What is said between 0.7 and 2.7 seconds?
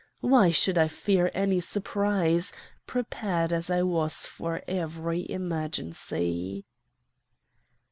I fear any surprise,